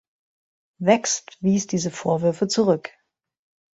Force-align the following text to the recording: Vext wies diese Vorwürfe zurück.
Vext 0.79 1.37
wies 1.41 1.67
diese 1.67 1.91
Vorwürfe 1.91 2.47
zurück. 2.47 2.89